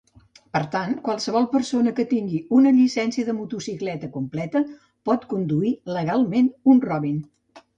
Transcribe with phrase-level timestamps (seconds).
[0.55, 4.65] Per tant, qualsevol persona que tingui una "llicència de motocicleta completa"
[5.11, 7.23] pot conduir legalment un Robin.